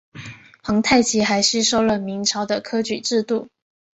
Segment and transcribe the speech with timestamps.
[0.63, 3.49] 皇太极还吸收了明朝的科举制度。